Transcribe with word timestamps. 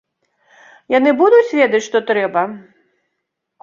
Яны 0.97 1.13
будуць 1.21 1.55
ведаць, 1.61 1.85
што 1.91 2.05
трэба? 2.11 2.49